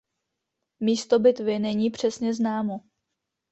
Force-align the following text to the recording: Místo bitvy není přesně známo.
Místo 0.79 1.19
bitvy 1.19 1.59
není 1.59 1.89
přesně 1.89 2.33
známo. 2.33 2.79